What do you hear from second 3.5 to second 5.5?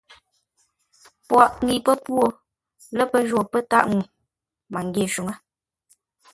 pə́ tâʼ ŋuu məngyě shúŋə́.